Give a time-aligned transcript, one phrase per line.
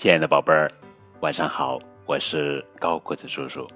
[0.00, 0.70] 亲爱的宝贝儿，
[1.20, 3.68] 晚上好，我是高个子叔叔。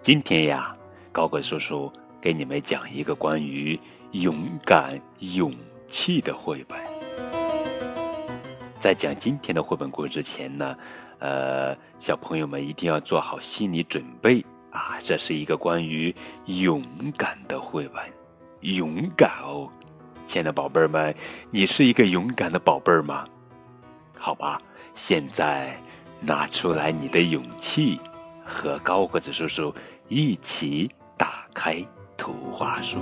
[0.00, 0.72] 今天呀，
[1.10, 3.76] 高个叔叔给你们讲一个关于
[4.12, 5.52] 勇敢、勇
[5.88, 6.78] 气的绘本。
[8.78, 10.76] 在讲今天的绘本故事之前呢，
[11.18, 14.98] 呃，小朋友们一定要做好心理准备啊！
[15.02, 16.14] 这是一个关于
[16.44, 16.80] 勇
[17.18, 18.04] 敢的绘本，
[18.60, 19.68] 勇敢哦，
[20.28, 21.12] 亲爱的宝贝儿们，
[21.50, 23.26] 你是一个勇敢的宝贝儿吗？
[24.16, 24.62] 好吧。
[24.94, 25.76] 现在，
[26.20, 28.00] 拿出来你的勇气，
[28.44, 29.74] 和高个子叔叔
[30.08, 31.84] 一起打开
[32.16, 32.98] 图画书。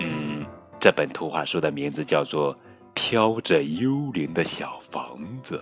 [0.00, 0.46] 嗯，
[0.78, 2.54] 这本图画书的名字叫做
[2.94, 5.56] 《飘着幽灵的小房子》，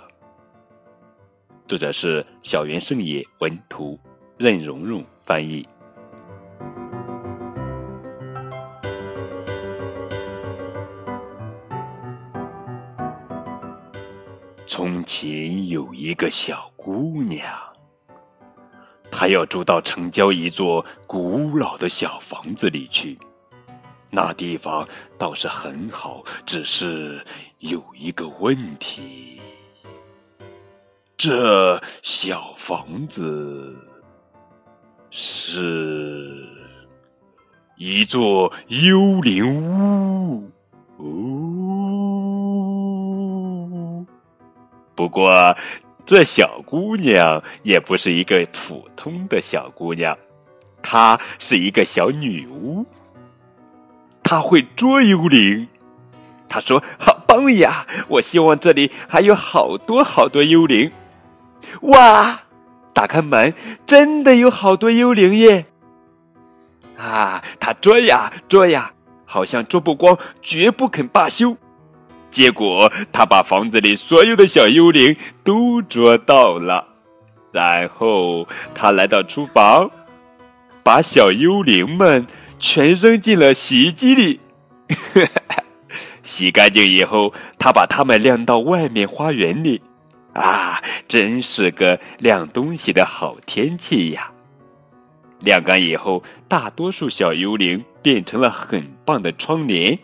[1.69, 3.98] 作者是小原胜也，文图，
[4.37, 5.67] 任蓉蓉翻译。
[14.77, 17.48] 从前有一个小姑娘，
[19.08, 23.17] 她要住到城郊一座古老的小房子里去。
[24.11, 24.84] 那地方
[25.17, 27.25] 倒是很好，只是
[27.61, 29.41] 有一个问题：
[31.17, 33.77] 这小房子
[35.08, 36.48] 是
[37.77, 40.50] 一座幽灵屋
[40.97, 41.33] 哦。
[44.95, 45.56] 不过，
[46.06, 50.17] 这小姑娘也不是一个普通的小姑娘，
[50.83, 52.86] 她是一个小女巫。
[54.23, 55.69] 她会捉幽灵。
[56.48, 57.86] 她说：“好棒呀！
[58.09, 60.92] 我希望这里还有好多好多幽灵。”
[61.83, 62.42] 哇！
[62.92, 63.53] 打开门，
[63.86, 65.67] 真的有好多幽灵耶！
[66.97, 68.92] 啊，她捉呀捉呀，
[69.25, 71.56] 好像捉不光，绝不肯罢休。
[72.34, 76.84] 结果，他把房子里所有的小幽灵都捉到了，
[77.52, 79.89] 然后他来到厨房，
[80.83, 82.27] 把小幽灵们
[82.58, 84.40] 全扔进了洗衣机里。
[86.24, 89.80] 洗干净以后，他把它们晾到外面花园里。
[90.33, 94.33] 啊，真是个晾东西的好天气呀！
[95.39, 99.96] 晾干以后，大多数小幽灵变成了很棒的窗帘。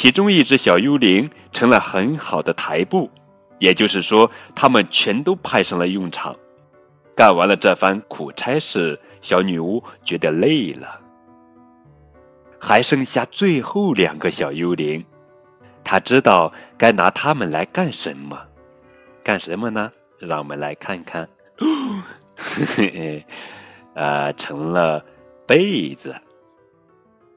[0.00, 3.10] 其中一只小幽灵成了很好的台布，
[3.58, 6.36] 也就是说，他们全都派上了用场。
[7.16, 11.00] 干完了这番苦差事，小女巫觉得累了，
[12.60, 15.04] 还剩下最后两个小幽灵。
[15.82, 18.40] 她知道该拿它们来干什么？
[19.24, 19.90] 干什么呢？
[20.20, 21.28] 让我们来看看。
[23.94, 25.04] 呃，成了
[25.44, 26.14] 被子。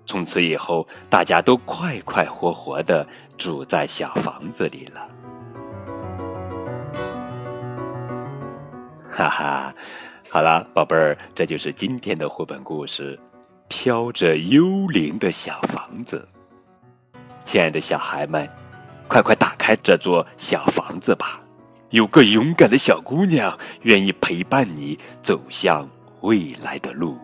[0.06, 3.08] 从此以后，大家都快快活活的
[3.38, 5.08] 住在小房子里了。
[9.10, 9.76] 哈哈，
[10.30, 13.18] 好了，宝贝儿，这就是今天的绘本故事
[13.68, 16.28] 《飘着幽灵的小房子》。
[17.46, 18.50] 亲爱的小孩们，
[19.08, 21.42] 快快打开这座小房子吧！
[21.90, 25.86] 有个勇敢的小姑娘愿意陪伴你走向
[26.22, 27.18] 未来的路。